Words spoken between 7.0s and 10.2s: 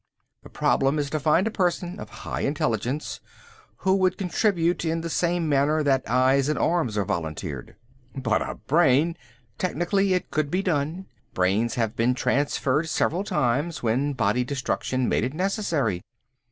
volunteered." "But a brain...." "Technically,